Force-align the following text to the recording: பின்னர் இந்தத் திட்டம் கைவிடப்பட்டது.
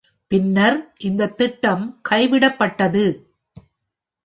பின்னர் 0.31 0.77
இந்தத் 0.99 1.37
திட்டம் 1.37 1.99
கைவிடப்பட்டது. 2.09 3.05